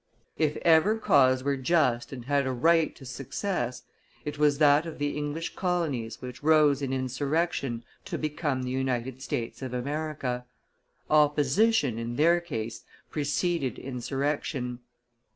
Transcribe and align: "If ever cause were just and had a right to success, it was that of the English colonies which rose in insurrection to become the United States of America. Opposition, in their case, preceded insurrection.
"If 0.39 0.57
ever 0.63 0.97
cause 0.97 1.43
were 1.43 1.57
just 1.57 2.11
and 2.11 2.25
had 2.25 2.47
a 2.47 2.51
right 2.51 2.95
to 2.95 3.05
success, 3.05 3.83
it 4.25 4.39
was 4.39 4.57
that 4.57 4.87
of 4.87 4.97
the 4.97 5.15
English 5.15 5.53
colonies 5.53 6.19
which 6.23 6.41
rose 6.41 6.81
in 6.81 6.91
insurrection 6.91 7.83
to 8.05 8.17
become 8.17 8.63
the 8.63 8.71
United 8.71 9.21
States 9.21 9.61
of 9.61 9.75
America. 9.75 10.45
Opposition, 11.07 11.99
in 11.99 12.15
their 12.15 12.39
case, 12.41 12.83
preceded 13.11 13.77
insurrection. 13.77 14.79